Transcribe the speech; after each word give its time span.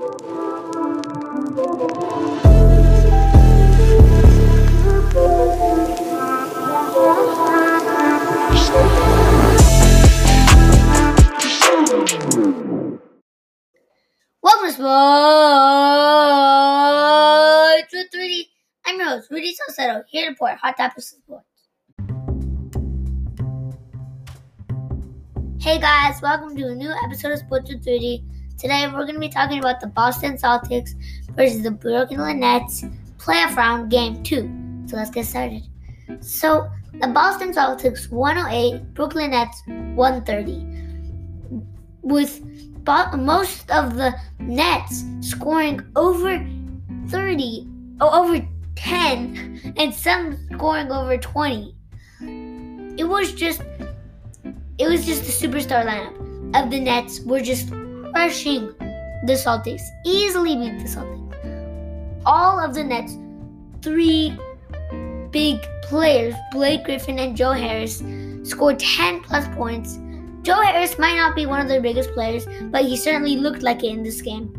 Welcome 0.00 0.16
to 0.16 0.24
Sports 14.72 14.80
with 17.92 18.08
Rudy. 18.14 18.48
I'm 18.86 18.96
your 18.98 19.06
host, 19.06 19.30
Rudy 19.30 19.52
Salcedo, 19.52 20.02
here 20.08 20.24
to 20.24 20.30
report 20.30 20.56
hot 20.56 20.78
topics 20.78 21.12
of 21.12 21.18
sports. 21.18 21.44
Hey 25.60 25.78
guys, 25.78 26.22
welcome 26.22 26.56
to 26.56 26.68
a 26.68 26.74
new 26.74 26.90
episode 27.04 27.32
of 27.32 27.40
Sports 27.40 27.70
with 27.70 27.86
Rudy. 27.86 28.24
Today 28.60 28.86
we're 28.88 29.06
going 29.06 29.14
to 29.14 29.20
be 29.20 29.30
talking 29.30 29.58
about 29.58 29.80
the 29.80 29.86
Boston 29.86 30.36
Celtics 30.36 30.90
versus 31.34 31.62
the 31.62 31.70
Brooklyn 31.70 32.40
Nets 32.40 32.84
playoff 33.16 33.56
round 33.56 33.90
game 33.90 34.22
2. 34.22 34.84
So 34.84 34.96
let's 34.96 35.08
get 35.08 35.24
started. 35.24 35.62
So 36.20 36.70
the 37.00 37.06
Boston 37.08 37.54
Celtics 37.54 38.10
108, 38.10 38.92
Brooklyn 38.92 39.30
Nets 39.30 39.62
130. 39.66 40.66
With 42.02 42.84
bo- 42.84 43.16
most 43.16 43.70
of 43.70 43.96
the 43.96 44.14
Nets 44.40 45.04
scoring 45.20 45.80
over 45.96 46.46
30, 47.08 47.66
oh, 48.02 48.22
over 48.22 48.46
10, 48.76 49.74
and 49.78 49.94
some 49.94 50.36
scoring 50.52 50.92
over 50.92 51.16
20. 51.16 51.74
It 52.98 53.04
was 53.04 53.32
just, 53.32 53.62
it 54.76 54.86
was 54.86 55.06
just 55.06 55.24
the 55.24 55.48
superstar 55.48 55.86
lineup 55.86 56.62
of 56.62 56.70
the 56.70 56.78
Nets 56.78 57.20
were 57.20 57.40
just 57.40 57.72
crushing 58.12 58.68
the 59.24 59.34
Celtics, 59.34 59.82
easily 60.04 60.56
beat 60.56 60.78
the 60.78 60.88
Celtics. 60.88 62.22
All 62.24 62.58
of 62.58 62.74
the 62.74 62.84
Nets, 62.84 63.16
three 63.82 64.36
big 65.30 65.60
players, 65.82 66.34
Blake 66.52 66.84
Griffin 66.84 67.18
and 67.18 67.36
Joe 67.36 67.52
Harris, 67.52 68.02
scored 68.42 68.78
10 68.78 69.22
plus 69.22 69.46
points. 69.54 69.98
Joe 70.42 70.60
Harris 70.60 70.98
might 70.98 71.16
not 71.16 71.36
be 71.36 71.46
one 71.46 71.60
of 71.60 71.68
their 71.68 71.80
biggest 71.80 72.12
players, 72.12 72.46
but 72.70 72.84
he 72.84 72.96
certainly 72.96 73.36
looked 73.36 73.62
like 73.62 73.84
it 73.84 73.92
in 73.92 74.02
this 74.02 74.20
game. 74.20 74.52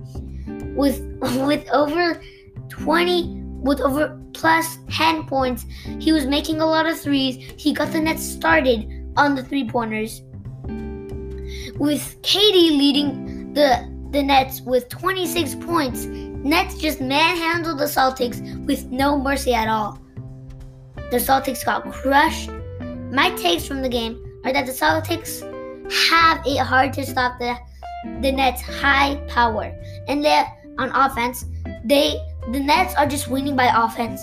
With 0.75 1.01
with 1.45 1.67
over 1.71 2.21
20 2.69 3.41
with 3.61 3.79
over 3.81 4.19
plus 4.33 4.79
10 4.89 5.27
points, 5.27 5.65
he 5.99 6.11
was 6.11 6.25
making 6.25 6.61
a 6.61 6.65
lot 6.65 6.87
of 6.87 6.99
threes. 6.99 7.53
He 7.57 7.73
got 7.73 7.91
the 7.91 7.99
Nets 7.99 8.23
started 8.23 8.89
on 9.17 9.35
the 9.35 9.43
three-pointers. 9.43 10.21
With 11.77 12.21
KD 12.21 12.77
leading 12.77 13.30
the 13.53 13.89
the 14.11 14.21
Nets 14.21 14.61
with 14.61 14.89
26 14.89 15.55
points, 15.55 16.05
Nets 16.05 16.77
just 16.77 16.99
manhandled 16.99 17.79
the 17.79 17.85
Celtics 17.85 18.41
with 18.65 18.85
no 18.87 19.17
mercy 19.17 19.53
at 19.53 19.69
all. 19.69 19.99
The 21.11 21.17
Celtics 21.17 21.63
got 21.63 21.89
crushed. 21.91 22.49
My 23.11 23.29
takes 23.35 23.65
from 23.65 23.81
the 23.81 23.89
game 23.89 24.21
are 24.43 24.51
that 24.51 24.65
the 24.65 24.71
Celtics 24.71 25.41
have 26.09 26.41
it 26.45 26.59
hard 26.59 26.93
to 26.93 27.05
stop 27.05 27.39
the 27.39 27.55
the 28.21 28.31
Nets' 28.31 28.61
high 28.61 29.15
power, 29.27 29.71
and 30.07 30.23
they 30.23 30.43
on 30.77 30.89
offense, 30.95 31.45
they 31.85 32.19
the 32.51 32.59
Nets 32.59 32.95
are 32.95 33.05
just 33.05 33.27
winning 33.27 33.55
by 33.55 33.71
offense. 33.73 34.21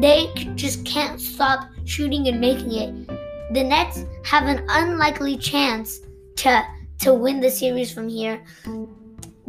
They 0.00 0.30
just 0.54 0.84
can't 0.86 1.20
stop 1.20 1.68
shooting 1.84 2.28
and 2.28 2.40
making 2.40 2.72
it. 2.72 3.08
The 3.52 3.64
Nets 3.64 4.04
have 4.24 4.44
an 4.44 4.64
unlikely 4.68 5.36
chance 5.36 6.00
to 6.36 6.64
to 7.00 7.14
win 7.14 7.40
the 7.40 7.50
series 7.50 7.92
from 7.92 8.08
here. 8.08 8.42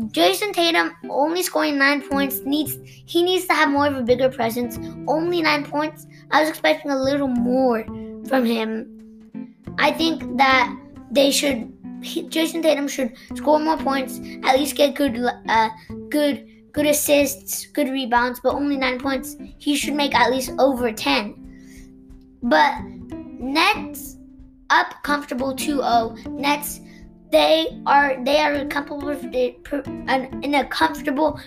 Jayson 0.08 0.52
Tatum 0.54 0.96
only 1.10 1.44
scoring 1.44 1.78
nine 1.78 2.02
points 2.02 2.40
needs 2.40 2.78
he 3.06 3.22
needs 3.22 3.46
to 3.46 3.54
have 3.54 3.70
more 3.70 3.88
of 3.88 3.96
a 3.96 4.02
bigger 4.02 4.30
presence. 4.30 4.78
Only 5.08 5.42
nine 5.42 5.66
points. 5.66 6.08
I 6.32 6.42
was 6.42 6.50
expecting 6.50 6.92
a 6.92 6.98
little 6.98 7.28
more 7.28 7.84
from 8.28 8.46
him. 8.46 9.56
I 9.78 9.92
think 9.92 10.38
that 10.38 10.76
they 11.12 11.32
should 11.32 11.72
Jayson 12.02 12.64
Tatum 12.64 12.88
should 12.88 13.14
score 13.36 13.60
more 13.60 13.78
points, 13.78 14.20
at 14.44 14.58
least 14.58 14.76
get 14.76 14.96
good 14.96 15.18
uh, 15.48 15.70
good 16.10 16.48
good 16.72 16.86
assists, 16.86 17.66
good 17.68 17.90
rebounds, 17.90 18.40
but 18.40 18.54
only 18.54 18.78
9 18.78 19.00
points. 19.00 19.36
He 19.58 19.76
should 19.76 19.94
make 19.94 20.16
at 20.16 20.32
least 20.32 20.52
over 20.58 20.92
10. 20.92 21.36
But 22.44 22.82
Nets 23.40 24.18
up 24.70 24.96
comfortable 25.04 25.54
2-0. 25.54 26.28
Nets 26.40 26.80
they 27.32 27.82
are 27.86 28.24
they 28.24 28.40
are 28.40 28.66
comfortable 28.66 29.08
with 29.08 29.24
it, 29.34 29.56
an- 30.08 30.44
in 30.44 30.56
a 30.56 30.66
comfortable 30.66 31.40